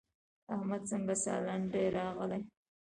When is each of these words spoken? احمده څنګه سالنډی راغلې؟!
احمده 0.53 0.85
څنګه 0.91 1.15
سالنډی 1.23 1.85
راغلې؟! 1.97 2.41